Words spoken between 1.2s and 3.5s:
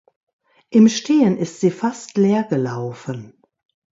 ist sie fast leer gelaufen.